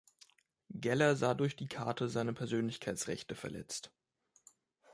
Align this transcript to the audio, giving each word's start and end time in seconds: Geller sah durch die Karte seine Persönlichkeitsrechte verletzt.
Geller 0.71 1.15
sah 1.15 1.35
durch 1.35 1.55
die 1.55 1.67
Karte 1.67 2.09
seine 2.09 2.33
Persönlichkeitsrechte 2.33 3.35
verletzt. 3.35 3.91